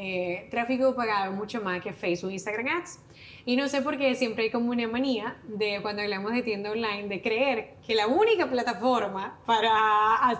eh, 0.00 0.46
tráfico 0.48 0.94
pagado 0.94 1.32
mucho 1.32 1.60
más 1.60 1.82
que 1.82 1.92
Facebook, 1.92 2.30
Instagram 2.30 2.68
Ads. 2.68 3.00
Y 3.46 3.56
no 3.56 3.68
sé 3.68 3.82
por 3.82 3.98
qué 3.98 4.14
siempre 4.14 4.44
hay 4.44 4.50
como 4.50 4.70
una 4.70 4.86
manía 4.86 5.36
de 5.48 5.80
cuando 5.82 6.02
hablamos 6.02 6.32
de 6.32 6.42
tienda 6.42 6.70
online 6.70 7.08
de 7.08 7.20
creer 7.20 7.74
que 7.84 7.94
la 7.94 8.06
única 8.06 8.48
plataforma 8.48 9.40
para 9.46 9.72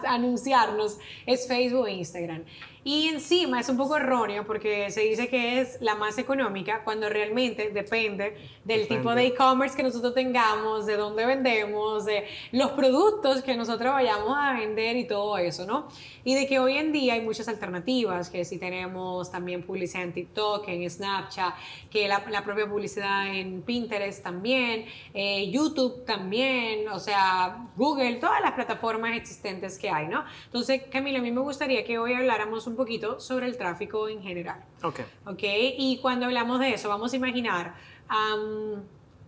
anunciarnos 0.05 0.99
es 1.27 1.49
Facebook 1.49 1.89
e 1.89 1.93
Instagram. 1.95 2.45
Y 2.85 3.09
encima 3.09 3.61
es 3.61 3.69
un 3.69 3.77
poco 3.77 3.97
erróneo 3.97 4.47
porque 4.47 4.91
se 4.91 5.03
dice 5.03 5.29
que 5.29 5.61
es 5.61 5.79
la 5.81 5.95
más 5.95 6.17
económica 6.19 6.83
cuando 6.85 7.09
realmente 7.09 7.71
depende 7.71 8.37
del 8.65 8.87
tipo 8.87 9.15
de 9.15 9.27
e-commerce 9.27 9.77
que 9.77 9.83
nosotros 9.83 10.15
tengamos, 10.15 10.87
de 10.87 10.97
dónde 10.97 11.27
vendemos, 11.27 12.05
de 12.05 12.25
los 12.53 12.71
productos 12.73 13.43
que 13.43 13.57
nosotros 13.57 13.93
vayamos 13.93 14.35
a 14.37 14.55
vender 14.55 14.97
y 14.97 15.07
todo 15.07 15.37
eso, 15.39 15.67
¿no? 15.67 15.89
Y 16.25 16.35
de 16.35 16.47
que 16.47 16.61
hoy 16.61 16.79
en 16.79 16.93
día 16.93 17.15
hay 17.15 17.21
muchas 17.21 17.49
alternativas, 17.49 18.31
que 18.31 18.45
si 18.45 18.59
tenemos 18.59 19.31
también 19.31 19.48
publicidad 19.63 20.03
en 20.03 20.13
TikTok, 20.13 20.69
en 20.69 20.89
Snapchat, 20.89 21.55
que 21.91 22.07
la, 22.09 22.23
la 22.31 22.45
propia 22.45 22.69
publicidad 22.69 23.35
en 23.35 23.63
Pinterest 23.63 24.23
también, 24.23 24.87
eh, 25.15 25.51
YouTube 25.51 26.05
también, 26.05 26.89
o 26.89 26.99
sea, 26.99 27.67
Google, 27.77 28.17
todas 28.17 28.41
las 28.41 28.53
plataformas 28.53 29.17
existentes 29.17 29.79
que 29.79 29.91
hay, 29.91 30.09
¿no? 30.09 30.25
Entonces, 30.45 30.83
Camila, 30.91 31.19
a 31.19 31.23
mí 31.23 31.31
me 31.31 31.41
gustaría 31.41 31.85
que 31.85 31.99
hoy 31.99 32.13
habláramos 32.13 32.67
un 32.67 32.77
poquito 32.77 33.21
sobre 33.21 33.47
el 33.47 33.57
tráfico 33.57 34.09
en 34.09 34.23
general. 34.23 34.65
Ok. 34.83 35.01
Ok, 35.27 35.43
y 35.43 35.99
cuando 36.03 36.27
hablamos 36.27 36.61
de 36.61 36.75
eso, 36.75 36.89
vamos 36.89 37.13
a 37.13 37.17
imaginar 37.17 37.75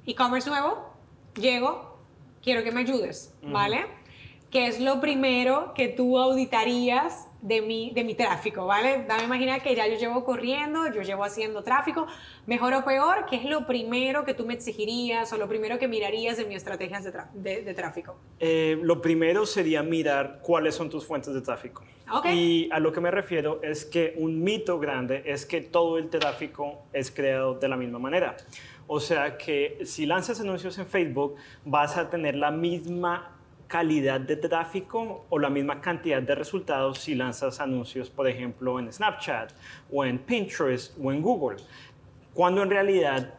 e-commerce 0.07 0.49
nuevo, 0.49 0.91
llego, 1.35 1.99
quiero 2.43 2.63
que 2.65 2.73
me 2.73 2.81
ayudes, 2.81 3.35
¿vale? 3.43 4.00
¿Qué 4.51 4.67
es 4.67 4.81
lo 4.81 5.01
primero 5.01 5.75
que 5.75 5.89
tú 5.89 6.19
auditarías 6.19 7.29
de 7.43 7.63
mi, 7.63 7.93
de 7.93 8.05
mi 8.05 8.15
tráfico, 8.15 8.67
¿vale? 8.67 9.05
Dame 9.07 9.25
imaginar 9.25 9.63
que 9.63 9.75
ya 9.75 9.87
yo 9.87 9.97
llevo 9.97 10.25
corriendo, 10.25 10.93
yo 10.93 11.03
llevo 11.03 11.25
haciendo 11.25 11.63
tráfico, 11.63 12.07
mejor 12.47 12.75
o 12.75 12.85
peor, 12.85 13.27
¿qué 13.29 13.37
es 13.37 13.45
lo 13.45 13.67
primero 13.67 14.25
que 14.25 14.35
tú 14.35 14.45
me 14.45 14.55
exigirías 14.55 15.33
o 15.33 15.39
lo 15.39 15.49
primero 15.49 15.79
que 15.79 15.89
mirarías 15.89 16.39
en 16.39 16.49
mis 16.49 16.59
estrategias 16.59 17.05
de, 17.33 17.63
de, 17.63 17.75
tráfico? 17.75 18.17
Eh, 18.41 18.79
lo 18.83 19.01
primero 19.01 19.47
sería 19.47 19.83
mirar 19.83 20.41
cuáles 20.43 20.75
son 20.75 20.91
tus 20.91 21.07
fuentes 21.07 21.33
de 21.33 21.41
tráfico. 21.41 21.83
Y 22.25 22.69
a 22.73 22.81
lo 22.81 22.93
que 22.93 23.01
me 23.01 23.13
refiero 23.13 23.63
es 23.63 23.85
que 23.85 24.15
un 24.19 24.43
mito 24.43 24.81
grande 24.81 25.23
es 25.27 25.47
que 25.47 25.61
todo 25.61 25.97
el 25.97 26.11
tráfico 26.11 26.83
es 26.93 27.13
creado 27.13 27.55
de 27.55 27.69
la 27.69 27.77
misma 27.77 28.01
manera. 28.01 28.37
O 28.89 28.99
sea 28.99 29.39
que 29.39 29.79
si 29.85 30.07
lanzas 30.07 30.41
anuncios 30.41 30.77
en 30.79 30.89
Facebook, 30.89 31.37
vas 31.65 31.97
a 31.97 32.11
tener 32.11 32.35
la 32.35 32.51
misma 32.51 33.40
calidad 33.71 34.21
de 34.21 34.35
tráfico 34.35 35.27
o 35.31 35.39
la 35.39 35.49
misma 35.49 35.81
cantidad 35.81 36.21
de 36.21 36.35
resultados 36.35 36.99
si 36.99 37.15
lanzas 37.15 37.61
anuncios, 37.61 38.11
por 38.11 38.27
ejemplo, 38.27 38.81
en 38.81 38.93
Snapchat 38.93 39.53
o 39.93 40.05
en 40.05 40.19
Pinterest 40.19 40.99
o 41.01 41.13
en 41.13 41.23
Google. 41.23 41.59
Cuando 42.35 42.65
en 42.65 42.71
realidad 42.71 43.35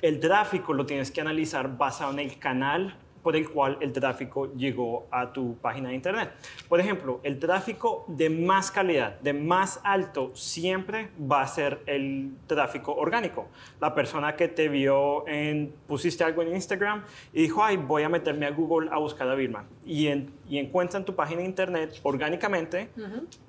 el 0.00 0.20
tráfico 0.20 0.72
lo 0.72 0.86
tienes 0.86 1.10
que 1.10 1.20
analizar 1.20 1.76
basado 1.76 2.12
en 2.12 2.20
el 2.20 2.38
canal 2.38 2.96
por 3.24 3.34
el 3.36 3.48
cual 3.48 3.78
el 3.80 3.90
tráfico 3.90 4.52
llegó 4.54 5.06
a 5.10 5.32
tu 5.32 5.56
página 5.56 5.88
de 5.88 5.94
internet. 5.94 6.30
Por 6.68 6.78
ejemplo, 6.78 7.20
el 7.22 7.38
tráfico 7.38 8.04
de 8.06 8.28
más 8.28 8.70
calidad, 8.70 9.18
de 9.20 9.32
más 9.32 9.80
alto, 9.82 10.36
siempre 10.36 11.08
va 11.18 11.40
a 11.40 11.48
ser 11.48 11.80
el 11.86 12.32
tráfico 12.46 12.94
orgánico. 12.94 13.48
La 13.80 13.94
persona 13.94 14.36
que 14.36 14.48
te 14.48 14.68
vio 14.68 15.26
en, 15.26 15.74
pusiste 15.86 16.22
algo 16.22 16.42
en 16.42 16.54
Instagram 16.54 17.02
y 17.32 17.42
dijo, 17.42 17.64
ay, 17.64 17.78
voy 17.78 18.02
a 18.02 18.10
meterme 18.10 18.44
a 18.44 18.50
Google 18.50 18.90
a 18.92 18.98
buscar 18.98 19.26
a 19.26 19.34
Vilma. 19.34 19.64
Y, 19.86 20.08
en, 20.08 20.30
y 20.46 20.58
encuentran 20.58 21.06
tu 21.06 21.14
página 21.14 21.40
de 21.40 21.46
internet 21.46 21.98
orgánicamente, 22.02 22.90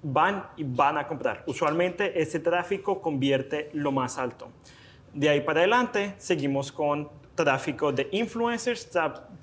van 0.02 0.48
y 0.56 0.64
van 0.64 0.98
a 0.98 1.06
comprar. 1.06 1.44
Usualmente 1.48 2.22
ese 2.22 2.40
tráfico 2.40 3.02
convierte 3.02 3.70
lo 3.74 3.92
más 3.92 4.18
alto. 4.18 4.48
De 5.14 5.28
ahí 5.28 5.42
para 5.42 5.60
adelante 5.60 6.14
seguimos 6.18 6.72
con 6.72 7.10
tráfico 7.36 7.92
de 7.92 8.08
influencers, 8.12 8.90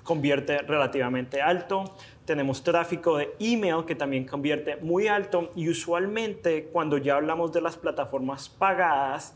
convierte 0.03 0.57
relativamente 0.59 1.41
alto. 1.41 1.95
Tenemos 2.25 2.63
tráfico 2.63 3.17
de 3.17 3.33
email 3.39 3.85
que 3.85 3.95
también 3.95 4.25
convierte 4.25 4.77
muy 4.77 5.07
alto 5.07 5.51
y 5.55 5.69
usualmente 5.69 6.65
cuando 6.65 6.97
ya 6.97 7.15
hablamos 7.15 7.51
de 7.53 7.61
las 7.61 7.77
plataformas 7.77 8.49
pagadas, 8.49 9.35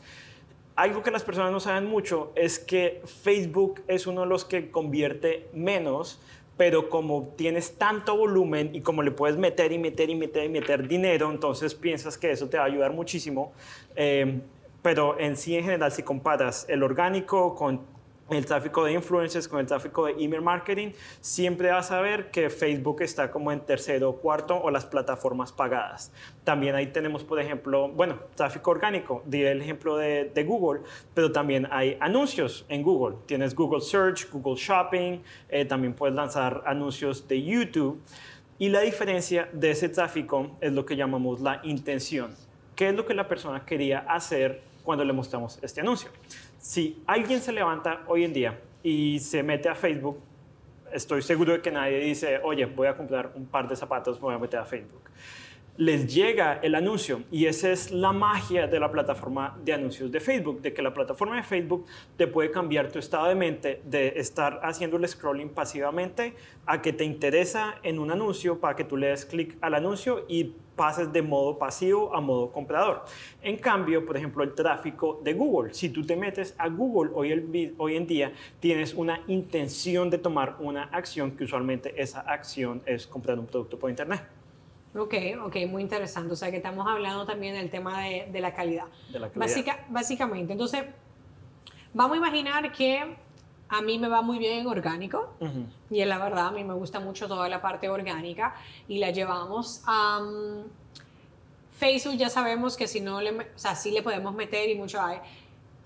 algo 0.75 1.01
que 1.01 1.09
las 1.09 1.23
personas 1.23 1.51
no 1.51 1.59
saben 1.59 1.87
mucho 1.87 2.31
es 2.35 2.59
que 2.59 3.01
Facebook 3.23 3.81
es 3.87 4.05
uno 4.05 4.21
de 4.21 4.27
los 4.27 4.45
que 4.45 4.69
convierte 4.69 5.49
menos, 5.51 6.21
pero 6.55 6.89
como 6.89 7.33
tienes 7.35 7.77
tanto 7.77 8.15
volumen 8.15 8.75
y 8.75 8.81
como 8.81 9.01
le 9.01 9.09
puedes 9.11 9.37
meter 9.37 9.71
y 9.71 9.79
meter 9.79 10.09
y 10.09 10.15
meter 10.15 10.45
y 10.45 10.49
meter 10.49 10.87
dinero, 10.87 11.31
entonces 11.31 11.73
piensas 11.73 12.17
que 12.17 12.31
eso 12.31 12.47
te 12.47 12.57
va 12.57 12.63
a 12.63 12.67
ayudar 12.67 12.93
muchísimo. 12.93 13.53
Eh, 13.95 14.39
pero 14.83 15.19
en 15.19 15.35
sí, 15.35 15.55
en 15.57 15.63
general, 15.63 15.91
si 15.91 16.03
comparas 16.03 16.65
el 16.69 16.83
orgánico 16.83 17.55
con 17.55 17.81
el 18.29 18.45
tráfico 18.45 18.83
de 18.83 18.93
influencers 18.93 19.47
con 19.47 19.59
el 19.59 19.65
tráfico 19.65 20.05
de 20.05 20.13
email 20.13 20.41
marketing, 20.41 20.91
siempre 21.21 21.71
vas 21.71 21.91
a 21.91 22.01
ver 22.01 22.29
que 22.29 22.49
Facebook 22.49 23.01
está 23.01 23.31
como 23.31 23.51
en 23.51 23.61
tercero 23.61 24.09
o 24.09 24.15
cuarto 24.17 24.59
o 24.61 24.69
las 24.69 24.85
plataformas 24.85 25.51
pagadas. 25.51 26.11
También 26.43 26.75
ahí 26.75 26.87
tenemos, 26.87 27.23
por 27.23 27.39
ejemplo, 27.39 27.89
bueno, 27.89 28.19
tráfico 28.35 28.71
orgánico, 28.71 29.23
diré 29.25 29.51
el 29.51 29.61
ejemplo 29.61 29.97
de, 29.97 30.43
Google, 30.47 30.81
pero 31.13 31.31
también 31.31 31.67
hay 31.71 31.97
anuncios 31.99 32.65
en 32.69 32.83
Google. 32.83 33.17
Tienes 33.25 33.55
Google 33.55 33.81
Search, 33.81 34.29
Google 34.31 34.55
Shopping, 34.55 35.19
eh, 35.49 35.65
también 35.65 35.93
puedes 35.93 36.15
lanzar 36.15 36.63
anuncios 36.65 37.27
de 37.27 37.41
YouTube. 37.41 38.01
Y 38.59 38.69
la 38.69 38.81
diferencia 38.81 39.49
de 39.53 39.71
ese 39.71 39.89
tráfico 39.89 40.57
es 40.61 40.71
lo 40.73 40.85
que 40.85 40.95
llamamos 40.95 41.41
la 41.41 41.59
intención. 41.63 42.35
¿Qué 42.75 42.89
es 42.89 42.95
lo 42.95 43.05
que 43.05 43.13
la 43.13 43.27
persona 43.27 43.65
quería 43.65 43.99
hacer 43.99 44.61
cuando 44.83 45.03
le 45.03 45.13
mostramos 45.13 45.59
este 45.61 45.81
anuncio? 45.81 46.09
Si 46.59 47.01
alguien 47.05 47.41
se 47.41 47.51
levanta 47.51 48.03
hoy 48.07 48.23
en 48.23 48.33
día 48.33 48.59
y 48.83 49.19
se 49.19 49.43
mete 49.43 49.69
a 49.69 49.75
Facebook, 49.75 50.19
estoy 50.91 51.21
seguro 51.21 51.53
de 51.53 51.61
que 51.61 51.71
nadie 51.71 51.99
dice, 51.99 52.39
oye, 52.43 52.65
voy 52.65 52.87
a 52.87 52.95
comprar 52.95 53.31
un 53.35 53.45
par 53.45 53.67
de 53.67 53.75
zapatos, 53.75 54.19
voy 54.19 54.33
a 54.33 54.37
meter 54.37 54.59
a 54.59 54.65
Facebook. 54.65 55.01
Les 55.77 56.11
llega 56.11 56.59
el 56.63 56.73
anuncio 56.73 57.21
y 57.29 57.45
esa 57.45 57.69
es 57.69 57.91
la 57.91 58.11
magia 58.11 58.65
de 58.65 58.79
la 58.79 58.91
plataforma 58.91 59.59
de 59.63 59.73
anuncios 59.73 60.11
de 60.11 60.19
Facebook, 60.19 60.59
de 60.59 60.73
que 60.73 60.81
la 60.81 60.91
plataforma 60.91 61.35
de 61.35 61.43
Facebook 61.43 61.85
te 62.15 62.25
puede 62.25 62.49
cambiar 62.49 62.91
tu 62.91 62.97
estado 62.97 63.27
de 63.27 63.35
mente 63.35 63.83
de 63.85 64.13
estar 64.15 64.59
haciendo 64.63 64.97
el 64.97 65.07
scrolling 65.07 65.49
pasivamente 65.49 66.33
a 66.65 66.81
que 66.81 66.93
te 66.93 67.03
interesa 67.03 67.75
en 67.83 67.99
un 67.99 68.09
anuncio 68.09 68.59
para 68.59 68.75
que 68.75 68.85
tú 68.85 68.97
le 68.97 69.09
des 69.09 69.23
clic 69.23 69.55
al 69.61 69.75
anuncio 69.75 70.25
y 70.27 70.55
pases 70.75 71.13
de 71.13 71.21
modo 71.21 71.59
pasivo 71.59 72.15
a 72.15 72.21
modo 72.21 72.51
comprador. 72.51 73.05
En 73.43 73.57
cambio, 73.57 74.03
por 74.03 74.17
ejemplo, 74.17 74.43
el 74.43 74.55
tráfico 74.55 75.21
de 75.23 75.35
Google. 75.35 75.75
Si 75.75 75.89
tú 75.89 76.03
te 76.03 76.15
metes 76.15 76.55
a 76.57 76.69
Google 76.69 77.11
hoy, 77.13 77.75
hoy 77.77 77.95
en 77.95 78.07
día, 78.07 78.33
tienes 78.59 78.95
una 78.95 79.21
intención 79.27 80.09
de 80.09 80.17
tomar 80.17 80.55
una 80.59 80.85
acción 80.85 81.37
que 81.37 81.43
usualmente 81.43 81.93
esa 82.01 82.21
acción 82.21 82.81
es 82.87 83.05
comprar 83.05 83.37
un 83.37 83.45
producto 83.45 83.77
por 83.77 83.91
Internet. 83.91 84.36
Ok, 84.95 85.13
ok, 85.43 85.55
muy 85.67 85.81
interesante. 85.81 86.33
O 86.33 86.35
sea 86.35 86.51
que 86.51 86.57
estamos 86.57 86.87
hablando 86.87 87.25
también 87.25 87.55
del 87.55 87.69
tema 87.69 88.01
de, 88.01 88.39
la 88.39 88.53
calidad. 88.53 88.85
De 89.11 89.19
la 89.19 89.29
calidad. 89.29 89.79
básicamente, 89.89 90.53
entonces, 90.53 90.83
vamos 91.93 92.15
a 92.15 92.17
imaginar 92.17 92.71
que 92.71 93.15
a 93.69 93.81
mí 93.81 93.99
me 93.99 94.07
va 94.07 94.21
muy 94.21 94.39
bien 94.39 94.59
en 94.59 94.67
orgánico 94.67 95.33
y 95.89 95.99
es 95.99 96.07
la 96.07 96.17
verdad, 96.17 96.47
a 96.47 96.51
mí 96.51 96.63
me 96.63 96.73
gusta 96.73 96.99
mucho 96.99 97.27
toda 97.27 97.49
la 97.49 97.61
parte 97.61 97.89
orgánica 97.89 98.55
y 98.87 98.99
la 98.99 99.11
llevamos 99.11 99.83
a 99.85 100.21
Facebook, 101.77 102.15
ya 102.15 102.29
sabemos 102.29 102.75
que 102.75 102.87
si 102.87 103.01
no 103.01 103.21
le, 103.21 103.31
o 103.31 103.43
sea, 103.55 103.75
sí 103.75 103.91
le 103.91 104.01
podemos 104.01 104.33
meter 104.33 104.69
y 104.69 104.75
mucho 104.75 105.01
hay. 105.01 105.19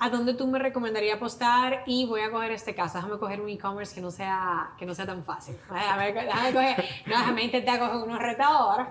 ¿A 0.04 0.10
dónde 0.10 0.34
tú 0.34 0.48
me 0.48 0.58
recomendarías 0.58 1.18
apostar? 1.18 1.84
Y 1.86 2.08
voy 2.08 2.22
a 2.22 2.32
coger 2.32 2.50
este 2.50 2.74
caso, 2.74 2.98
déjame 2.98 3.20
coger 3.20 3.40
un 3.40 3.50
e-commerce 3.50 3.94
que, 3.94 4.02
no 4.02 4.10
sea, 4.10 4.72
que 4.80 4.84
no 4.84 4.96
sea 4.96 5.06
tan 5.06 5.24
fácil. 5.24 5.56
Déjame, 5.72 6.12
déjame, 6.12 6.54
coger, 6.54 6.86
no, 7.06 7.18
déjame 7.20 7.44
intentar 7.44 7.78
coger 7.78 7.98
unos 7.98 8.18
retador. 8.18 8.88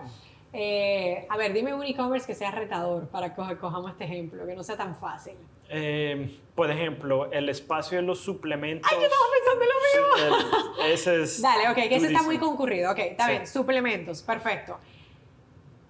Eh, 0.52 1.26
a 1.28 1.36
ver, 1.36 1.52
dime 1.52 1.74
un 1.74 1.82
e-commerce 1.82 2.28
que 2.28 2.36
sea 2.36 2.52
retador 2.52 3.08
para 3.08 3.34
que 3.34 3.56
cojamos 3.56 3.90
este 3.90 4.04
ejemplo, 4.04 4.46
que 4.46 4.54
no 4.54 4.62
sea 4.62 4.76
tan 4.76 4.94
fácil. 4.94 5.34
Eh, 5.68 6.38
por 6.54 6.70
ejemplo, 6.70 7.28
el 7.32 7.48
espacio 7.48 7.98
de 7.98 8.02
los 8.02 8.20
suplementos. 8.20 8.88
¡Ay, 8.88 8.98
yo 9.00 9.06
estaba 9.06 9.24
pensando 9.36 9.64
lo 9.64 10.46
mismo! 10.46 10.84
ese 10.84 11.22
es. 11.24 11.42
Dale, 11.42 11.70
ok, 11.70 11.88
que 11.88 11.96
ese 11.96 12.06
está 12.06 12.22
muy 12.22 12.38
concurrido. 12.38 12.92
Ok, 12.92 12.98
está 13.00 13.28
bien, 13.28 13.48
suplementos, 13.48 14.22
perfecto. 14.22 14.78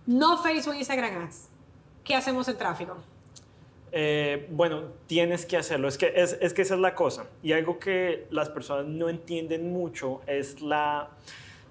No 0.07 0.43
Facebook, 0.43 0.77
Instagram 0.77 1.25
Ads. 1.25 1.51
¿Qué 2.05 2.15
hacemos 2.15 2.49
en 2.49 2.57
tráfico? 2.57 2.97
Eh, 3.93 4.47
bueno, 4.51 4.85
tienes 5.07 5.47
que 5.47 5.57
hacerlo. 5.57 5.89
Es 5.89 5.99
que, 5.99 6.13
es, 6.15 6.55
que 6.55 6.63
esa 6.63 6.75
es 6.75 6.81
la 6.81 6.95
cosa. 6.95 7.27
Y 7.43 7.53
algo 7.53 7.79
que 7.79 8.27
las 8.31 8.49
personas 8.49 8.87
no 8.87 9.09
entienden 9.09 9.73
mucho 9.73 10.21
es 10.27 10.61
la, 10.61 11.11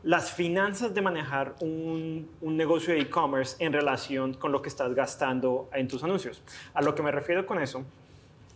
las 0.03 0.31
finanzas 0.31 0.93
de 0.93 1.01
manejar 1.01 1.55
un 1.61 2.27
negocio 2.41 2.93
de 2.93 3.01
e-commerce 3.01 3.55
en 3.63 3.73
relación 3.73 4.33
con 4.33 4.51
lo 4.51 4.61
que 4.61 4.69
estás 4.69 4.93
gastando 4.93 5.69
en 5.73 5.87
tus 5.87 6.03
anuncios. 6.03 6.41
A 6.73 6.81
lo 6.81 6.95
que 6.95 7.03
me 7.03 7.11
refiero 7.11 7.45
con 7.45 7.61
eso 7.61 7.85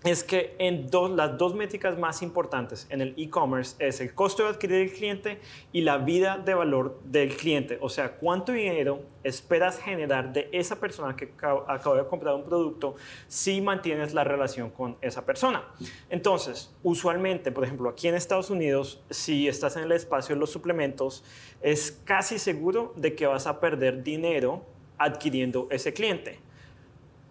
es 0.03 0.23
que 0.23 0.55
en 0.59 0.89
las 1.15 1.37
dos 1.37 1.55
métricas 1.55 1.97
más 1.97 2.21
importantes 2.21 2.87
en 2.89 3.01
el 3.01 3.13
e-commerce 3.17 3.75
es 3.79 4.01
el 4.01 4.13
costo 4.13 4.43
de 4.43 4.49
adquirir 4.49 4.81
el 4.81 4.91
cliente 4.91 5.39
y 5.71 5.81
la 5.81 5.97
vida 5.97 6.37
de 6.37 6.53
valor 6.53 6.99
del 7.05 7.35
cliente. 7.35 7.77
O 7.81 7.89
sea, 7.89 8.17
cuánto 8.17 8.51
dinero 8.51 9.01
esperas 9.23 9.79
generar 9.79 10.33
de 10.33 10.49
esa 10.51 10.79
persona 10.79 11.15
que 11.15 11.31
acaba 11.67 11.95
de 11.95 12.05
comprar 12.07 12.35
un 12.35 12.43
producto 12.43 12.95
si 13.27 13.61
mantienes 13.61 14.13
la 14.13 14.25
relación 14.25 14.69
con 14.69 14.97
esa 15.01 15.25
persona. 15.25 15.63
Entonces, 16.09 16.75
usualmente, 16.83 17.51
por 17.53 17.63
ejemplo, 17.63 17.89
aquí 17.89 18.09
en 18.09 18.15
Estados 18.15 18.49
Unidos, 18.49 19.01
si 19.09 19.47
estás 19.47 19.77
en 19.77 19.83
el 19.83 19.93
espacio 19.93 20.35
de 20.35 20.39
los 20.41 20.51
suplementos, 20.51 21.23
es 21.61 22.01
casi 22.03 22.39
seguro 22.39 22.93
de 22.97 23.15
que 23.15 23.25
vas 23.25 23.47
a 23.47 23.61
perder 23.61 24.03
dinero 24.03 24.65
adquiriendo 24.97 25.67
ese 25.71 25.93
cliente. 25.93 26.39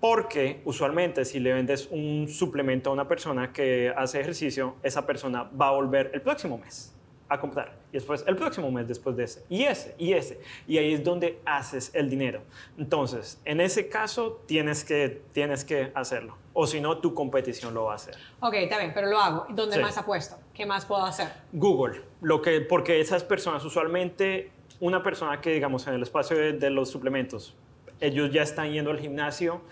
Porque 0.03 0.61
usualmente 0.65 1.25
si 1.25 1.39
le 1.39 1.53
vendes 1.53 1.87
un 1.93 2.27
suplemento 2.29 2.91
a 2.91 2.93
una 2.93 3.07
persona 3.07 3.53
que 3.53 3.95
hace 3.97 4.19
ejercicio, 4.19 4.75
esa 4.83 5.07
persona 5.07 5.45
va 5.45 5.69
a 5.69 5.71
volver 5.71 6.11
el 6.13 6.21
próximo 6.21 6.59
mes 6.59 6.93
a 7.29 7.39
comprar. 7.39 7.79
Y 7.91 7.93
después 7.93 8.25
el 8.27 8.35
próximo 8.35 8.69
mes 8.73 8.89
después 8.89 9.15
de 9.15 9.23
ese. 9.23 9.45
Y 9.49 9.63
ese, 9.63 9.95
y 9.99 10.15
ese. 10.15 10.41
Y 10.67 10.79
ahí 10.79 10.95
es 10.95 11.05
donde 11.05 11.41
haces 11.45 11.93
el 11.95 12.11
dinero. 12.11 12.43
Entonces, 12.77 13.41
en 13.45 13.61
ese 13.61 13.89
caso 13.89 14.43
tienes 14.47 14.83
que, 14.83 15.23
tienes 15.31 15.65
que 15.65 15.93
hacerlo. 15.95 16.37
O 16.53 16.67
si 16.67 16.81
no, 16.81 16.99
tu 16.99 17.15
competición 17.15 17.73
lo 17.73 17.85
va 17.85 17.93
a 17.93 17.95
hacer. 17.95 18.17
Ok, 18.41 18.55
está 18.55 18.79
bien, 18.79 18.91
pero 18.93 19.07
lo 19.07 19.21
hago. 19.21 19.47
¿Dónde 19.51 19.79
más 19.79 19.97
apuesto? 19.99 20.35
¿Qué 20.53 20.67
más 20.67 20.85
puedo 20.85 21.05
hacer? 21.05 21.29
Google. 21.53 22.03
Lo 22.21 22.43
que, 22.43 22.61
porque 22.61 23.01
esas 23.01 23.23
personas, 23.23 23.65
usualmente, 23.65 24.51
una 24.81 25.01
persona 25.01 25.41
que, 25.41 25.51
digamos, 25.51 25.87
en 25.87 25.95
el 25.95 26.03
espacio 26.03 26.37
de, 26.37 26.55
de 26.55 26.71
los 26.71 26.91
suplementos, 26.91 27.55
ellos 28.03 28.31
ya 28.33 28.43
están 28.43 28.73
yendo 28.73 28.91
al 28.91 28.99
gimnasio, 28.99 29.63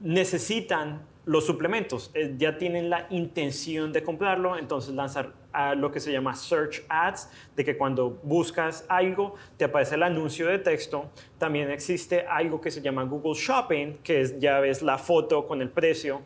necesitan 0.00 1.02
los 1.24 1.44
suplementos, 1.46 2.10
eh, 2.14 2.34
ya 2.38 2.56
tienen 2.56 2.88
la 2.88 3.06
intención 3.10 3.92
de 3.92 4.02
comprarlo, 4.02 4.56
entonces 4.56 4.94
lanzar 4.94 5.32
lo 5.76 5.90
que 5.90 5.98
se 5.98 6.12
llama 6.12 6.34
search 6.34 6.84
ads, 6.88 7.28
de 7.56 7.64
que 7.64 7.76
cuando 7.76 8.10
buscas 8.22 8.84
algo 8.88 9.34
te 9.56 9.64
aparece 9.64 9.96
el 9.96 10.04
anuncio 10.04 10.46
de 10.46 10.58
texto. 10.58 11.10
También 11.38 11.70
existe 11.70 12.24
algo 12.26 12.60
que 12.60 12.70
se 12.70 12.80
llama 12.80 13.02
Google 13.04 13.34
Shopping, 13.34 13.98
que 14.02 14.20
es, 14.20 14.38
ya 14.38 14.60
ves 14.60 14.82
la 14.82 14.98
foto 14.98 15.46
con 15.46 15.60
el 15.60 15.70
precio. 15.70 16.22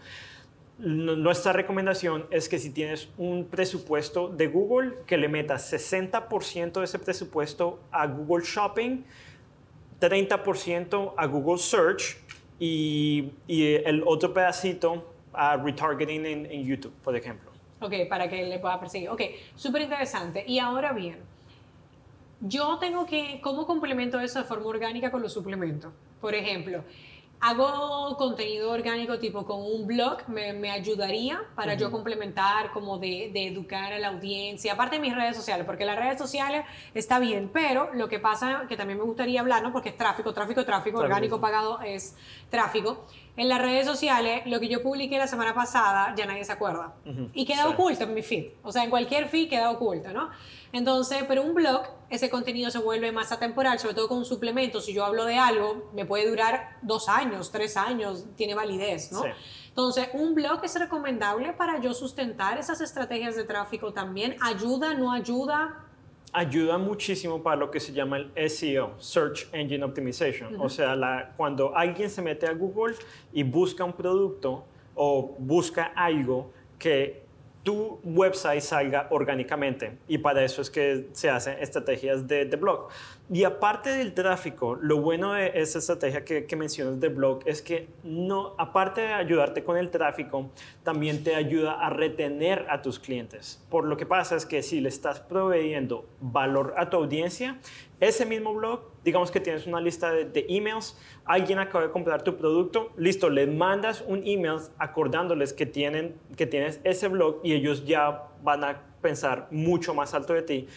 Nuestra 0.78 1.52
recomendación 1.52 2.26
es 2.30 2.48
que 2.48 2.58
si 2.58 2.70
tienes 2.70 3.08
un 3.16 3.46
presupuesto 3.46 4.28
de 4.28 4.48
Google, 4.48 4.98
que 5.06 5.16
le 5.16 5.28
metas 5.28 5.72
60% 5.72 6.72
de 6.72 6.84
ese 6.84 6.98
presupuesto 6.98 7.80
a 7.90 8.06
Google 8.06 8.44
Shopping, 8.44 9.04
30% 10.02 11.14
a 11.16 11.26
Google 11.26 11.58
Search 11.58 12.18
y, 12.58 13.32
el 13.48 14.02
otro 14.06 14.32
pedacito 14.32 15.12
a 15.32 15.56
retargeting 15.56 16.26
en, 16.26 16.64
YouTube, 16.64 16.92
por 17.02 17.16
ejemplo. 17.16 17.50
Ok, 17.80 17.94
para 18.08 18.28
que 18.28 18.44
le 18.44 18.58
pueda 18.58 18.78
perseguir. 18.78 19.08
Ok, 19.10 19.22
súper 19.56 19.82
interesante. 19.82 20.44
Y 20.46 20.58
ahora 20.58 20.92
bien, 20.92 21.18
yo 22.40 22.78
tengo 22.78 23.06
que, 23.06 23.40
¿cómo 23.42 23.66
complemento 23.66 24.20
eso 24.20 24.38
de 24.38 24.44
forma 24.44 24.66
orgánica 24.66 25.10
con 25.10 25.22
los 25.22 25.32
suplementos? 25.32 25.92
Por 26.20 26.34
ejemplo, 26.34 26.84
hago 27.42 28.16
contenido 28.16 28.70
orgánico 28.70 29.18
tipo 29.18 29.44
con 29.44 29.60
un 29.60 29.84
blog, 29.84 30.28
me, 30.28 30.52
me 30.52 30.70
ayudaría 30.70 31.40
para 31.56 31.74
yo 31.74 31.90
complementar, 31.90 32.70
como 32.70 32.98
de, 32.98 33.30
de, 33.34 33.48
educar 33.48 33.92
a 33.92 33.98
la 33.98 34.08
audiencia, 34.08 34.74
aparte 34.74 34.96
de 34.96 35.02
mis 35.02 35.12
redes 35.12 35.34
sociales, 35.34 35.66
porque 35.66 35.84
las 35.84 35.98
redes 35.98 36.18
sociales 36.18 36.64
está 36.94 37.18
bien, 37.18 37.50
pero 37.52 37.92
lo 37.94 38.08
que 38.08 38.20
pasa, 38.20 38.66
que 38.68 38.76
también 38.76 39.00
me 39.00 39.04
gustaría 39.04 39.40
hablar, 39.40 39.60
¿no? 39.64 39.72
porque 39.72 39.88
es 39.88 39.96
tráfico, 39.96 40.32
tráfico, 40.32 40.64
tráfico, 40.64 41.00
orgánico 41.00 41.40
pagado 41.40 41.80
es 41.80 42.16
tráfico. 42.48 43.04
En 43.34 43.48
las 43.48 43.62
redes 43.62 43.86
sociales, 43.86 44.42
lo 44.44 44.60
que 44.60 44.68
yo 44.68 44.82
publiqué 44.82 45.16
la 45.16 45.26
semana 45.26 45.54
pasada, 45.54 46.14
ya 46.14 46.26
nadie 46.26 46.44
se 46.44 46.52
acuerda. 46.52 46.94
Y 47.32 47.46
queda 47.46 47.66
oculto 47.66 48.04
en 48.04 48.12
mi 48.12 48.22
feed. 48.22 48.52
O 48.62 48.70
sea, 48.70 48.84
en 48.84 48.90
cualquier 48.90 49.26
feed 49.28 49.48
queda 49.48 49.70
oculto, 49.70 50.12
¿no? 50.12 50.28
Entonces, 50.70 51.24
pero 51.26 51.42
un 51.42 51.54
blog, 51.54 51.82
ese 52.10 52.28
contenido 52.28 52.70
se 52.70 52.78
vuelve 52.78 53.10
más 53.10 53.32
atemporal, 53.32 53.78
sobre 53.78 53.94
todo 53.94 54.08
con 54.08 54.18
un 54.18 54.26
suplemento. 54.26 54.82
Si 54.82 54.92
yo 54.92 55.04
hablo 55.04 55.24
de 55.24 55.38
algo, 55.38 55.90
me 55.94 56.04
puede 56.04 56.28
durar 56.28 56.76
dos 56.82 57.08
años, 57.08 57.50
tres 57.50 57.78
años, 57.78 58.26
tiene 58.36 58.54
validez, 58.54 59.12
¿no? 59.12 59.22
Entonces, 59.68 60.08
un 60.12 60.34
blog 60.34 60.62
es 60.62 60.78
recomendable 60.78 61.54
para 61.54 61.80
yo 61.80 61.94
sustentar 61.94 62.58
esas 62.58 62.82
estrategias 62.82 63.34
de 63.34 63.44
tráfico 63.44 63.94
también. 63.94 64.36
¿Ayuda, 64.42 64.92
no 64.92 65.10
ayuda? 65.10 65.86
Ayuda 66.32 66.78
muchísimo 66.78 67.42
para 67.42 67.56
lo 67.56 67.70
que 67.70 67.78
se 67.78 67.92
llama 67.92 68.16
el 68.16 68.50
SEO, 68.50 68.94
Search 68.98 69.48
Engine 69.52 69.84
Optimization. 69.84 70.58
O 70.58 70.68
sea, 70.68 70.96
la, 70.96 71.34
cuando 71.36 71.76
alguien 71.76 72.08
se 72.08 72.22
mete 72.22 72.46
a 72.46 72.52
Google 72.52 72.94
y 73.32 73.42
busca 73.42 73.84
un 73.84 73.92
producto 73.92 74.64
o 74.94 75.34
busca 75.38 75.92
algo 75.94 76.50
que 76.78 77.22
tu 77.62 78.00
website 78.02 78.60
salga 78.60 79.06
orgánicamente 79.10 79.98
y 80.08 80.18
para 80.18 80.44
eso 80.44 80.62
es 80.62 80.70
que 80.70 81.08
se 81.12 81.30
hacen 81.30 81.58
estrategias 81.60 82.26
de, 82.26 82.44
de 82.44 82.56
blog. 82.56 82.88
Y 83.30 83.44
aparte 83.44 83.90
del 83.90 84.12
tráfico, 84.14 84.74
lo 84.74 85.00
bueno 85.00 85.32
de 85.32 85.52
esa 85.54 85.78
estrategia 85.78 86.24
que, 86.24 86.44
que, 86.44 86.56
mencionas 86.56 87.00
de 87.00 87.08
blog 87.08 87.40
es 87.46 87.62
que 87.62 87.88
no, 88.02 88.54
aparte 88.58 89.00
de 89.02 89.12
ayudarte 89.12 89.64
con 89.64 89.76
el 89.76 89.90
tráfico, 89.90 90.50
también 90.82 91.24
te 91.24 91.34
ayuda 91.34 91.72
a 91.72 91.88
retener 91.88 92.66
a 92.68 92.82
tus 92.82 92.98
clientes. 92.98 93.64
Por 93.70 93.84
lo 93.84 93.96
que 93.96 94.06
pasa 94.06 94.36
es 94.36 94.44
que 94.44 94.62
si 94.62 94.80
le 94.80 94.88
estás 94.88 95.20
proveyendo 95.20 96.04
valor 96.20 96.74
a 96.76 96.90
tu 96.90 96.98
audiencia, 96.98 97.58
ese 98.00 98.26
mismo 98.26 98.52
blog, 98.52 98.80
digamos 99.04 99.30
que 99.30 99.38
tienes 99.38 99.64
una 99.68 99.80
lista 99.80 100.10
de, 100.10 100.44
emails, 100.48 100.98
alguien 101.24 101.60
acaba 101.60 101.84
de 101.84 101.92
comprar 101.92 102.22
tu 102.22 102.36
producto, 102.36 102.90
listo, 102.96 103.30
le 103.30 103.46
mandas 103.46 104.04
un 104.06 104.22
email 104.26 104.58
acordándoles 104.76 105.52
que, 105.52 105.66
tienen, 105.66 106.16
que 106.36 106.46
tienes 106.48 106.80
ese 106.82 107.06
blog 107.06 107.38
y 107.44 107.52
ellos 107.52 107.86
ya 107.86 108.24
van 108.42 108.64
a 108.64 108.82
pensar 109.00 109.46
mucho 109.52 109.94
más 109.94 110.14
alto 110.14 110.32
de 110.32 110.42
ti 110.42 110.68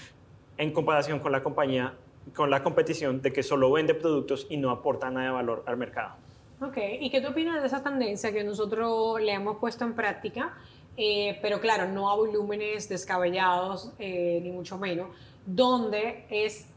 en 0.57 0.71
comparación 0.71 1.19
con 1.19 1.31
la 1.31 1.41
compañía, 1.41 1.95
con 2.33 2.50
la 2.50 2.63
competición 2.63 3.22
de 3.22 3.31
que 3.31 3.44
solo 3.44 3.72
vende 3.72 3.94
productos 3.94 4.48
y 4.50 4.57
no 4.57 4.72
aporta 4.72 5.10
nada 5.10 5.27
de 5.27 5.31
valor 5.33 5.63
al 5.68 5.77
mercado. 5.77 6.16
Ok, 6.62 6.77
¿y 7.00 7.10
qué 7.10 7.22
tú 7.22 7.30
opinas 7.30 7.62
de 7.62 7.68
esa 7.68 7.83
tendencia 7.83 8.31
que 8.31 8.44
nosotros 8.44 9.22
le 9.22 9.33
hemos 9.33 9.57
puesto 9.57 9.83
en 9.83 9.94
práctica? 9.94 10.54
Eh, 10.98 11.38
pero 11.42 11.60
claro, 11.60 11.92
no 11.92 12.10
a 12.10 12.16
volúmenes 12.16 12.88
descabellados, 12.88 13.92
eh, 14.00 14.39
ni 14.42 14.51
mucho 14.51 14.77
menos, 14.77 15.10
donde 15.46 16.25
es 16.29 16.67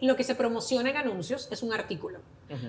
lo 0.00 0.16
que 0.16 0.24
se 0.24 0.34
promociona 0.34 0.90
en 0.90 0.96
anuncios 0.96 1.48
es 1.52 1.62
un 1.62 1.72
artículo. 1.72 2.20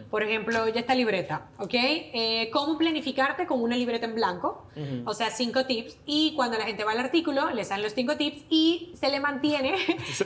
Por 0.09 0.23
ejemplo, 0.23 0.67
ya 0.67 0.81
está 0.81 0.95
libreta, 0.95 1.47
¿ok? 1.57 1.73
Eh, 1.73 2.49
¿Cómo 2.51 2.77
planificarte 2.77 3.45
con 3.45 3.61
una 3.61 3.75
libreta 3.75 4.05
en 4.05 4.15
blanco? 4.15 4.67
O 5.05 5.13
sea, 5.13 5.29
cinco 5.29 5.65
tips. 5.65 5.97
Y 6.05 6.33
cuando 6.35 6.57
la 6.57 6.65
gente 6.65 6.83
va 6.83 6.91
al 6.91 6.99
artículo, 6.99 7.51
le 7.51 7.63
salen 7.63 7.83
los 7.83 7.93
cinco 7.93 8.17
tips 8.17 8.43
y 8.49 8.91
se 8.95 9.09
le 9.09 9.19
mantiene 9.19 9.75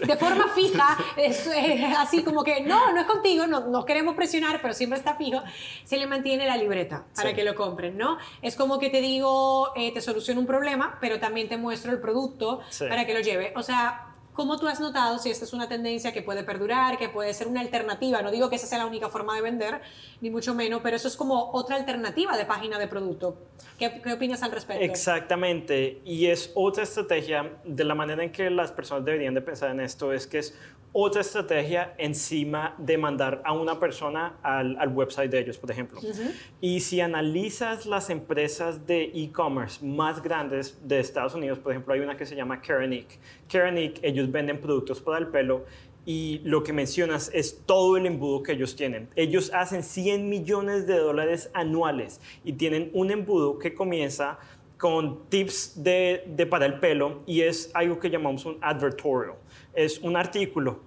de 0.06 0.16
forma 0.18 0.48
fija. 0.56 0.98
Es, 1.18 1.50
así 1.98 2.24
como 2.24 2.44
que, 2.44 2.62
no, 2.62 2.94
no 2.94 3.02
es 3.02 3.08
contigo, 3.08 3.48
no, 3.48 3.68
no, 3.68 3.86
queremos 3.86 4.16
presionar, 4.16 4.62
pero 4.62 4.74
siempre 4.74 4.98
está 4.98 5.16
fijo. 5.16 5.42
Se 5.84 5.98
le 5.98 6.08
mantiene 6.08 6.46
la 6.46 6.58
libreta 6.58 7.06
para 7.16 7.34
que 7.34 7.44
lo 7.44 7.56
compren, 7.56 7.98
¿no? 7.98 8.18
Es 8.42 8.56
como 8.56 8.80
que 8.80 8.90
te 8.90 9.02
digo, 9.02 9.72
eh, 9.76 9.94
te 9.94 10.02
soluciono 10.02 10.40
un 10.40 10.48
problema, 10.48 10.98
pero 11.02 11.20
también 11.20 11.50
te 11.50 11.58
muestro 11.58 11.92
el 11.92 12.00
producto 12.00 12.62
para 12.80 13.06
que 13.06 13.14
lo 13.14 13.20
lleve. 13.20 13.54
O 13.56 13.64
sea, 13.64 14.07
¿Cómo 14.38 14.60
tú 14.60 14.68
has 14.68 14.80
notado 14.80 15.18
si 15.18 15.32
esta 15.32 15.46
es 15.46 15.54
una 15.54 15.68
tendencia 15.68 16.14
que 16.14 16.22
puede 16.22 16.44
perdurar, 16.44 17.00
que 17.00 17.10
puede 17.10 17.34
ser 17.34 17.48
una 17.48 17.60
alternativa? 17.60 18.22
No 18.22 18.30
digo 18.30 18.52
que 18.52 18.58
esa 18.58 18.68
sea 18.68 18.78
la 18.78 18.86
única 18.86 19.10
forma 19.10 19.36
de 19.36 19.42
vender, 19.42 19.82
ni 20.22 20.30
mucho 20.30 20.54
menos, 20.54 20.82
pero 20.84 20.96
eso 20.96 21.08
es 21.08 21.18
como 21.18 21.50
otra 21.54 21.76
alternativa 21.76 22.38
de 22.38 22.46
página 22.46 22.78
de 22.78 22.88
producto. 22.88 23.36
¿Qué, 23.80 24.00
qué 24.00 24.14
opinas 24.14 24.44
al 24.44 24.52
respecto? 24.52 24.84
Exactamente, 24.84 26.02
y 26.06 26.28
es 26.28 26.52
otra 26.54 26.84
estrategia 26.84 27.52
de 27.66 27.84
la 27.84 27.96
manera 27.96 28.24
en 28.24 28.32
que 28.32 28.52
las 28.52 28.72
personas 28.72 29.06
deberían 29.06 29.34
de 29.34 29.42
pensar 29.42 29.72
en 29.72 29.80
esto, 29.80 30.14
es 30.14 30.28
que 30.28 30.38
es 30.38 30.54
otra 30.94 31.22
estrategia 31.22 31.94
encima 31.98 32.76
de 32.78 32.98
mandar 32.98 33.42
a 33.46 33.54
una 33.54 33.80
persona 33.80 34.38
al, 34.42 34.78
al 34.80 34.90
website 34.90 35.30
de 35.30 35.40
ellos, 35.40 35.58
por 35.58 35.70
ejemplo. 35.70 36.00
Y 36.60 36.80
si 36.80 37.02
analizas 37.02 37.86
las 37.86 38.10
empresas 38.10 38.88
de 38.88 39.12
e-commerce 39.14 39.86
más 39.86 40.22
grandes 40.22 40.80
de 40.88 41.00
Estados 41.00 41.36
Unidos, 41.36 41.60
por 41.60 41.72
ejemplo, 41.72 41.94
hay 41.94 42.00
una 42.00 42.18
que 42.18 42.26
se 42.26 42.36
llama 42.36 42.62
Kerenic. 42.62 43.20
Kerenic, 43.48 44.00
ellos 44.02 44.32
venden 44.32 44.60
productos 44.60 45.02
para 45.02 45.20
el 45.20 45.28
pelo 45.28 45.66
y 46.08 46.40
lo 46.46 46.64
que 46.64 46.72
mencionas 46.72 47.30
es 47.34 47.64
todo 47.66 47.98
el 47.98 48.06
embudo 48.06 48.42
que 48.42 48.54
ellos 48.54 48.78
tienen. 48.78 49.10
Ellos 49.18 49.52
hacen 49.54 49.84
100 49.84 50.30
millones 50.30 50.88
de 50.88 50.98
dólares 50.98 51.52
anuales 51.54 52.22
y 52.46 52.54
tienen 52.54 52.90
un 52.94 53.12
embudo 53.12 53.60
que 53.60 53.74
comienza 53.74 54.40
con 54.78 55.28
tips 55.30 55.84
de, 55.84 56.24
de 56.28 56.46
para 56.46 56.66
el 56.66 56.80
pelo 56.80 57.22
y 57.26 57.42
es 57.42 57.72
algo 57.74 58.00
que 58.00 58.10
llamamos 58.10 58.46
un 58.46 58.58
advertorial 58.62 59.36
es 59.78 60.00
un 60.00 60.18
artículo 60.18 60.80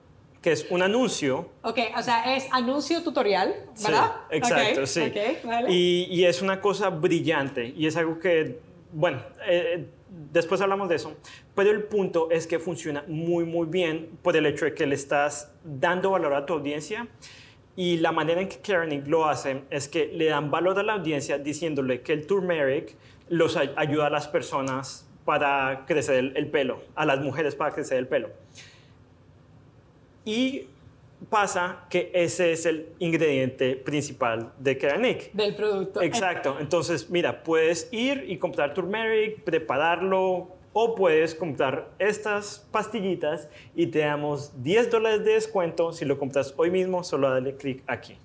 que 0.42 0.52
es 0.52 0.66
un 0.70 0.82
anuncio. 0.82 1.50
Ok, 1.62 1.78
o 1.97 2.02
sea, 2.02 2.35
es 2.35 2.49
anuncio 2.50 3.02
tutorial, 3.02 3.54
¿verdad? 3.82 4.12
Sí, 4.30 4.37
exacto, 4.37 4.87
sí. 4.87 5.00
Okay, 5.02 5.38
vale. 5.44 5.70
y, 5.70 6.09
y, 6.11 6.25
es 6.25 6.40
una 6.40 6.61
cosa 6.61 6.88
brillante 6.88 7.75
y 7.76 7.87
es 7.87 7.97
algo 7.97 8.18
que, 8.18 8.59
bueno, 8.90 9.20
eh, 9.47 9.87
después 10.09 10.61
hablamos 10.62 10.88
de 10.88 10.97
eso, 10.97 11.14
pero 11.54 11.70
el 11.70 11.82
punto 11.85 12.30
es 12.30 12.47
que 12.47 12.59
funciona 12.59 13.04
muy, 13.06 13.44
muy 13.44 13.66
bien 13.66 14.18
por 14.23 14.35
el 14.35 14.47
hecho 14.47 14.64
de 14.64 14.75
que 14.75 14.87
le 14.87 14.94
estás 14.94 15.52
dando 15.62 16.12
valor 16.12 16.32
a 16.32 16.47
tu 16.47 16.54
audiencia 16.54 17.06
y 17.80 17.96
la 17.96 18.12
manera 18.12 18.42
en 18.42 18.49
que 18.50 18.58
Karen 18.58 19.04
lo 19.06 19.26
hace 19.26 19.62
es 19.70 19.88
que 19.88 20.08
le 20.08 20.26
dan 20.26 20.50
valor 20.50 20.78
a 20.78 20.82
la 20.82 20.92
audiencia 20.92 21.38
diciéndole 21.38 22.02
que 22.02 22.12
el 22.12 22.26
turmeric 22.26 22.94
los 23.30 23.56
ayuda 23.56 24.08
a 24.08 24.10
las 24.10 24.28
personas 24.28 25.08
para 25.25 25.87
crecer 25.87 26.34
el, 26.37 26.50
pelo, 26.50 26.82
a 26.94 27.06
las 27.06 27.20
mujeres 27.20 27.54
para 27.54 27.72
crecer 27.72 27.96
el 27.96 28.06
pelo. 28.06 28.28
Y 30.26 30.66
pasa 31.30 31.87
que 31.88 32.10
ese 32.12 32.52
es 32.52 32.66
el 32.66 32.87
ingrediente 32.99 33.76
principal 33.76 34.52
de 34.58 34.76
Keranic. 34.76 35.32
Del 35.32 35.56
producto. 35.56 36.02
Exacto. 36.02 36.58
Entonces, 36.60 37.08
mira, 37.08 37.42
puedes 37.42 37.88
ir 37.92 38.26
y 38.28 38.37
comprar 38.37 38.75
turmeric, 38.75 39.42
prepararlo, 39.42 40.49
o 40.72 40.94
puedes 40.94 41.34
comprar 41.34 41.88
estas 41.98 42.66
pastillitas 42.70 43.48
y 43.74 43.86
te 43.86 44.00
damos 44.00 44.62
10 44.62 44.90
dólares 44.90 45.24
de 45.24 45.32
descuento 45.34 45.92
si 45.92 46.04
lo 46.04 46.18
compras 46.18 46.54
hoy 46.56 46.70
mismo, 46.70 47.02
solo 47.02 47.30
dale 47.30 47.56
clic 47.56 47.82
aquí. 47.86 48.16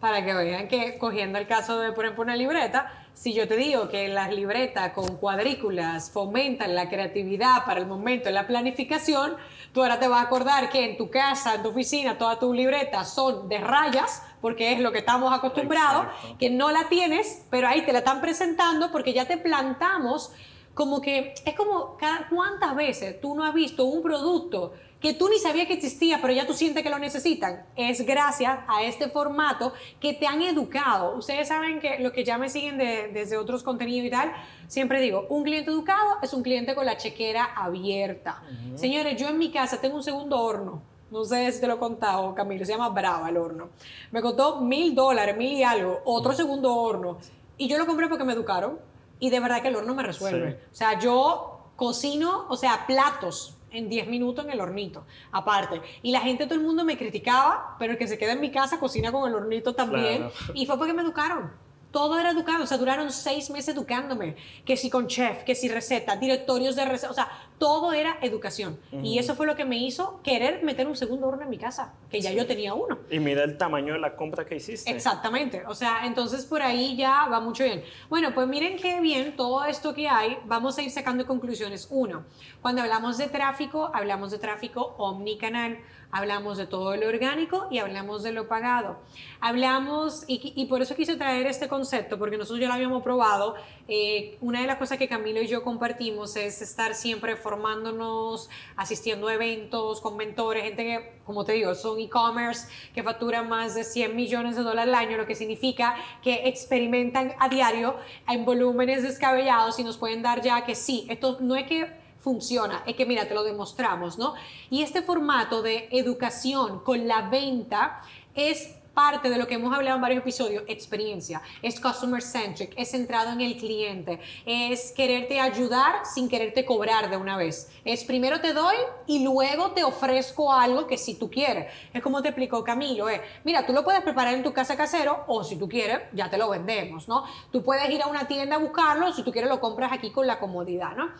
Para 0.00 0.24
que 0.24 0.32
vean 0.32 0.66
que, 0.66 0.96
cogiendo 0.96 1.38
el 1.38 1.46
caso 1.46 1.78
de, 1.78 1.92
por 1.92 2.06
ejemplo, 2.06 2.24
una 2.24 2.34
libreta, 2.34 2.90
si 3.12 3.34
yo 3.34 3.46
te 3.46 3.56
digo 3.58 3.90
que 3.90 4.08
las 4.08 4.32
libretas 4.32 4.92
con 4.94 5.18
cuadrículas 5.18 6.10
fomentan 6.10 6.74
la 6.74 6.88
creatividad 6.88 7.66
para 7.66 7.80
el 7.80 7.86
momento 7.86 8.24
de 8.24 8.32
la 8.32 8.46
planificación, 8.46 9.36
tú 9.74 9.82
ahora 9.82 10.00
te 10.00 10.08
vas 10.08 10.20
a 10.20 10.22
acordar 10.22 10.70
que 10.70 10.86
en 10.86 10.96
tu 10.96 11.10
casa, 11.10 11.56
en 11.56 11.62
tu 11.62 11.68
oficina, 11.68 12.16
todas 12.16 12.38
tus 12.38 12.56
libretas 12.56 13.12
son 13.12 13.46
de 13.50 13.58
rayas, 13.58 14.22
porque 14.40 14.72
es 14.72 14.80
lo 14.80 14.90
que 14.90 15.00
estamos 15.00 15.34
acostumbrados, 15.34 16.06
que 16.38 16.48
no 16.48 16.70
la 16.70 16.88
tienes, 16.88 17.44
pero 17.50 17.68
ahí 17.68 17.82
te 17.82 17.92
la 17.92 17.98
están 17.98 18.22
presentando 18.22 18.90
porque 18.90 19.12
ya 19.12 19.26
te 19.26 19.36
plantamos 19.36 20.32
como 20.74 21.00
que 21.00 21.34
es 21.44 21.54
como 21.54 21.96
cada, 21.96 22.28
cuántas 22.28 22.74
veces 22.74 23.20
tú 23.20 23.34
no 23.34 23.44
has 23.44 23.54
visto 23.54 23.84
un 23.84 24.02
producto 24.02 24.72
que 25.00 25.14
tú 25.14 25.28
ni 25.28 25.38
sabías 25.38 25.66
que 25.66 25.72
existía, 25.72 26.18
pero 26.20 26.32
ya 26.32 26.46
tú 26.46 26.52
sientes 26.52 26.82
que 26.82 26.90
lo 26.90 26.98
necesitan. 26.98 27.64
Es 27.74 28.04
gracias 28.04 28.58
a 28.68 28.82
este 28.82 29.08
formato 29.08 29.72
que 29.98 30.12
te 30.12 30.26
han 30.26 30.42
educado. 30.42 31.16
Ustedes 31.16 31.48
saben 31.48 31.80
que 31.80 31.98
los 32.00 32.12
que 32.12 32.22
ya 32.22 32.36
me 32.36 32.50
siguen 32.50 32.76
desde 32.76 33.38
otros 33.38 33.62
contenidos 33.62 34.06
y 34.06 34.10
tal, 34.10 34.32
siempre 34.68 35.00
digo, 35.00 35.26
un 35.30 35.42
cliente 35.42 35.70
educado 35.70 36.18
es 36.22 36.34
un 36.34 36.42
cliente 36.42 36.74
con 36.74 36.84
la 36.84 36.98
chequera 36.98 37.44
abierta. 37.56 38.42
Señores, 38.74 39.18
yo 39.18 39.28
en 39.28 39.38
mi 39.38 39.50
casa 39.50 39.80
tengo 39.80 39.96
un 39.96 40.02
segundo 40.02 40.38
horno. 40.38 40.82
No 41.10 41.24
sé 41.24 41.50
si 41.50 41.60
te 41.60 41.66
lo 41.66 41.74
he 41.74 41.78
contado, 41.78 42.34
Camilo, 42.34 42.64
se 42.64 42.72
llama 42.72 42.90
Brava 42.90 43.28
el 43.30 43.38
horno. 43.38 43.70
Me 44.12 44.20
costó 44.20 44.60
mil 44.60 44.94
dólares, 44.94 45.36
mil 45.36 45.52
y 45.54 45.62
algo, 45.62 46.02
otro 46.04 46.32
segundo 46.34 46.76
horno. 46.76 47.18
Y 47.56 47.68
yo 47.68 47.78
lo 47.78 47.86
compré 47.86 48.06
porque 48.06 48.22
me 48.22 48.34
educaron 48.34 48.78
y 49.20 49.30
de 49.30 49.38
verdad 49.38 49.62
que 49.62 49.68
el 49.68 49.76
horno 49.76 49.94
me 49.94 50.02
resuelve. 50.02 50.60
O 50.72 50.74
sea, 50.74 50.98
yo 50.98 51.70
cocino, 51.76 52.46
o 52.48 52.56
sea, 52.56 52.86
platos 52.86 53.56
en 53.70 53.88
10 53.88 54.08
minutos 54.08 54.44
en 54.44 54.50
el 54.50 54.60
hornito, 54.60 55.04
aparte. 55.30 55.80
Y 56.02 56.10
la 56.10 56.20
gente, 56.20 56.44
todo 56.44 56.56
el 56.56 56.62
mundo 56.62 56.84
me 56.84 56.98
criticaba, 56.98 57.76
pero 57.78 57.92
el 57.92 57.98
que 57.98 58.08
se 58.08 58.18
queda 58.18 58.32
en 58.32 58.40
mi 58.40 58.50
casa 58.50 58.80
cocina 58.80 59.12
con 59.12 59.28
el 59.28 59.34
hornito 59.34 59.74
también. 59.74 60.28
Y 60.54 60.66
fue 60.66 60.76
porque 60.76 60.92
me 60.92 61.02
educaron 61.02 61.50
todo 61.90 62.18
era 62.18 62.30
educado, 62.30 62.64
o 62.64 62.66
sea, 62.66 62.78
duraron 62.78 63.10
seis 63.10 63.50
meses 63.50 63.74
educándome, 63.74 64.36
que 64.64 64.76
si 64.76 64.90
con 64.90 65.08
chef, 65.08 65.42
que 65.42 65.54
si 65.54 65.68
receta, 65.68 66.16
directorios 66.16 66.76
de 66.76 66.84
receta, 66.84 67.10
o 67.10 67.14
sea, 67.14 67.28
todo 67.60 67.92
era 67.92 68.16
educación. 68.22 68.80
Y 69.02 69.18
eso 69.18 69.36
fue 69.36 69.46
lo 69.46 69.54
que 69.54 69.66
me 69.66 69.76
hizo 69.76 70.22
querer 70.24 70.64
meter 70.64 70.86
un 70.86 70.96
segundo 70.96 71.28
horno 71.28 71.42
en 71.42 71.50
mi 71.50 71.58
casa, 71.58 71.92
que 72.10 72.22
ya 72.22 72.32
yo 72.32 72.46
tenía 72.46 72.72
uno. 72.72 72.98
Y 73.10 73.20
mira 73.20 73.44
el 73.44 73.58
tamaño 73.58 73.92
de 73.92 73.98
la 74.00 74.16
compra 74.16 74.46
que 74.46 74.56
hiciste. 74.56 74.90
Exactamente, 74.90 75.62
o 75.66 75.74
sea, 75.74 76.06
entonces 76.06 76.46
por 76.46 76.62
ahí 76.62 76.96
ya 76.96 77.28
va 77.30 77.38
mucho 77.38 77.62
bien. 77.62 77.84
Bueno, 78.08 78.32
pues 78.34 78.48
miren 78.48 78.78
qué 78.78 79.00
bien 79.02 79.36
todo 79.36 79.66
esto 79.66 79.94
que 79.94 80.08
hay, 80.08 80.38
vamos 80.46 80.78
a 80.78 80.82
ir 80.82 80.90
sacando 80.90 81.26
conclusiones. 81.26 81.86
Uno, 81.90 82.24
cuando 82.62 82.80
hablamos 82.80 83.18
de 83.18 83.28
tráfico, 83.28 83.90
hablamos 83.92 84.30
de 84.30 84.38
tráfico 84.38 84.94
omnicanal 84.96 85.78
hablamos 86.12 86.58
de 86.58 86.66
todo 86.66 86.96
lo 86.96 87.08
orgánico 87.08 87.68
y 87.70 87.78
hablamos 87.78 88.22
de 88.22 88.32
lo 88.32 88.48
pagado. 88.48 88.98
Hablamos, 89.40 90.24
y, 90.26 90.66
por 90.66 90.82
eso 90.82 90.94
quise 90.94 91.16
traer 91.16 91.46
este 91.46 91.68
concepto, 91.68 92.18
porque 92.18 92.36
nosotros 92.36 92.60
ya 92.60 92.68
lo 92.68 92.74
habíamos 92.74 93.02
probado. 93.02 93.54
Eh, 93.88 94.36
una 94.40 94.60
de 94.60 94.66
las 94.66 94.76
cosas 94.76 94.98
que 94.98 95.08
Camilo 95.08 95.40
y 95.40 95.46
yo 95.46 95.62
compartimos 95.62 96.36
es 96.36 96.62
estar 96.62 96.94
siempre 96.94 97.36
formándonos, 97.50 98.48
asistiendo 98.76 99.26
a 99.26 99.34
eventos 99.34 100.00
con 100.00 100.16
mentores, 100.16 100.62
gente 100.62 100.84
que, 100.84 101.20
como 101.24 101.44
te 101.44 101.52
digo, 101.54 101.74
son 101.74 101.98
e-commerce, 101.98 102.68
que 102.94 103.02
facturan 103.02 103.48
más 103.48 103.74
de 103.74 103.82
100 103.82 104.14
millones 104.14 104.54
de 104.54 104.62
dólares 104.62 104.94
al 104.94 104.94
año, 104.94 105.16
lo 105.16 105.26
que 105.26 105.34
significa 105.34 105.96
que 106.22 106.48
experimentan 106.48 107.34
a 107.40 107.48
diario 107.48 107.96
en 108.28 108.44
volúmenes 108.44 109.02
descabellados 109.02 109.80
y 109.80 109.84
nos 109.84 109.98
pueden 109.98 110.22
dar 110.22 110.42
ya 110.42 110.64
que 110.64 110.76
sí, 110.76 111.06
esto 111.10 111.38
no 111.40 111.56
es 111.56 111.66
que 111.66 111.88
funciona. 112.20 112.84
Es 112.86 112.94
que 112.94 113.04
mira, 113.04 113.26
te 113.26 113.34
lo 113.34 113.42
demostramos, 113.42 114.16
¿no? 114.16 114.34
Y 114.70 114.82
este 114.82 115.02
formato 115.02 115.62
de 115.62 115.88
educación 115.90 116.80
con 116.84 117.08
la 117.08 117.22
venta 117.30 118.02
es 118.34 118.76
parte 118.94 119.30
de 119.30 119.38
lo 119.38 119.46
que 119.46 119.54
hemos 119.54 119.74
hablado 119.74 119.96
en 119.96 120.02
varios 120.02 120.20
episodios, 120.20 120.64
experiencia, 120.66 121.42
es 121.62 121.80
customer 121.80 122.22
centric, 122.22 122.72
es 122.76 122.90
centrado 122.90 123.32
en 123.32 123.40
el 123.40 123.56
cliente, 123.56 124.20
es 124.46 124.92
quererte 124.92 125.40
ayudar 125.40 126.04
sin 126.04 126.28
quererte 126.28 126.64
cobrar 126.64 127.10
de 127.10 127.16
una 127.16 127.36
vez. 127.36 127.70
Es 127.84 128.04
primero 128.04 128.40
te 128.40 128.52
doy 128.52 128.76
y 129.06 129.24
luego 129.24 129.72
te 129.72 129.84
ofrezco 129.84 130.52
algo 130.52 130.86
que 130.86 130.98
si 130.98 131.14
tú 131.14 131.30
quieres. 131.30 131.72
Es 131.92 132.02
como 132.02 132.22
te 132.22 132.28
explicó 132.28 132.64
Camilo, 132.64 133.08
eh, 133.08 133.20
mira, 133.44 133.66
tú 133.66 133.72
lo 133.72 133.84
puedes 133.84 134.02
preparar 134.02 134.34
en 134.34 134.42
tu 134.42 134.52
casa 134.52 134.76
casero 134.76 135.24
o 135.26 135.44
si 135.44 135.56
tú 135.56 135.68
quieres, 135.68 136.00
ya 136.12 136.28
te 136.30 136.38
lo 136.38 136.48
vendemos, 136.48 137.08
¿no? 137.08 137.24
Tú 137.52 137.62
puedes 137.62 137.88
ir 137.90 138.02
a 138.02 138.06
una 138.06 138.26
tienda 138.26 138.56
a 138.56 138.58
buscarlo, 138.58 139.12
si 139.12 139.22
tú 139.22 139.32
quieres 139.32 139.50
lo 139.50 139.60
compras 139.60 139.92
aquí 139.92 140.10
con 140.10 140.26
la 140.26 140.38
comodidad, 140.38 140.96
¿no? 140.96 141.10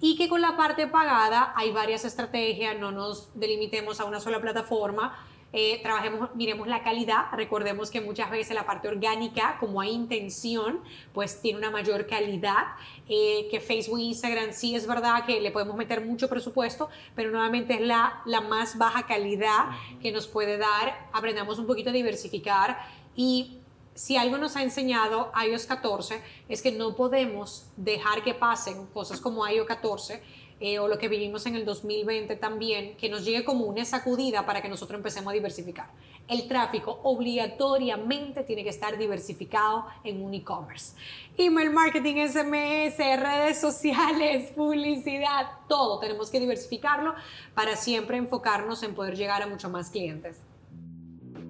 y 0.00 0.16
que 0.16 0.28
con 0.28 0.40
la 0.40 0.56
parte 0.56 0.86
pagada 0.86 1.52
hay 1.56 1.70
varias 1.70 2.04
estrategias, 2.04 2.78
no 2.78 2.92
nos 2.92 3.30
delimitemos 3.34 4.00
a 4.00 4.04
una 4.04 4.20
sola 4.20 4.40
plataforma, 4.40 5.16
eh, 5.52 5.80
trabajemos, 5.82 6.34
miremos 6.34 6.66
la 6.66 6.82
calidad, 6.82 7.26
recordemos 7.32 7.90
que 7.90 8.00
muchas 8.00 8.30
veces 8.30 8.54
la 8.54 8.66
parte 8.66 8.88
orgánica, 8.88 9.56
como 9.58 9.80
hay 9.80 9.92
intención, 9.92 10.80
pues 11.14 11.40
tiene 11.40 11.58
una 11.58 11.70
mayor 11.70 12.06
calidad, 12.06 12.64
eh, 13.08 13.48
que 13.50 13.60
Facebook 13.60 13.98
e 14.00 14.02
Instagram 14.02 14.52
sí 14.52 14.74
es 14.74 14.86
verdad 14.86 15.24
que 15.24 15.40
le 15.40 15.50
podemos 15.50 15.76
meter 15.76 16.04
mucho 16.04 16.28
presupuesto, 16.28 16.88
pero 17.14 17.30
nuevamente 17.30 17.74
es 17.74 17.80
la, 17.80 18.22
la 18.26 18.40
más 18.40 18.76
baja 18.76 19.06
calidad 19.06 19.70
que 20.02 20.12
nos 20.12 20.26
puede 20.26 20.58
dar, 20.58 21.08
aprendamos 21.12 21.58
un 21.58 21.66
poquito 21.66 21.90
a 21.90 21.92
diversificar. 21.92 22.78
Y 23.14 23.60
si 23.94 24.18
algo 24.18 24.36
nos 24.36 24.56
ha 24.56 24.62
enseñado 24.62 25.32
iOS 25.42 25.64
14 25.64 26.22
es 26.50 26.60
que 26.60 26.70
no 26.70 26.94
podemos 26.94 27.66
dejar 27.78 28.22
que 28.22 28.34
pasen 28.34 28.86
cosas 28.88 29.20
como 29.20 29.48
iOS 29.48 29.66
14 29.66 30.22
eh, 30.58 30.78
o 30.78 30.88
lo 30.88 30.98
que 30.98 31.08
vivimos 31.08 31.44
en 31.46 31.54
el 31.54 31.64
2020 31.64 32.34
también, 32.36 32.96
que 32.96 33.10
nos 33.10 33.24
llegue 33.24 33.44
como 33.44 33.66
una 33.66 33.84
sacudida 33.84 34.46
para 34.46 34.62
que 34.62 34.68
nosotros 34.68 34.96
empecemos 34.96 35.30
a 35.30 35.34
diversificar. 35.34 35.90
El 36.28 36.48
tráfico 36.48 37.00
obligatoriamente 37.02 38.42
tiene 38.42 38.64
que 38.64 38.70
estar 38.70 38.96
diversificado 38.96 39.86
en 40.02 40.24
un 40.24 40.32
e-commerce. 40.32 40.96
Email 41.36 41.70
marketing, 41.70 42.26
SMS, 42.26 42.96
redes 42.96 43.60
sociales, 43.60 44.50
publicidad, 44.56 45.46
todo 45.68 46.00
tenemos 46.00 46.30
que 46.30 46.40
diversificarlo 46.40 47.14
para 47.54 47.76
siempre 47.76 48.16
enfocarnos 48.16 48.82
en 48.82 48.94
poder 48.94 49.14
llegar 49.14 49.42
a 49.42 49.46
mucho 49.46 49.68
más 49.68 49.90
clientes. 49.90 50.40